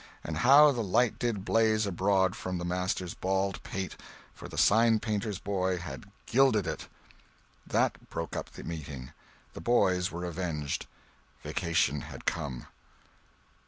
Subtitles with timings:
[0.23, 5.77] And how the light did blaze abroad from the master's bald pate—for the signpainter's boy
[5.77, 6.87] had gilded it!
[7.67, 9.11] That broke up the meeting.
[9.53, 10.87] The boys were avenged.
[11.43, 12.65] Vacation had come.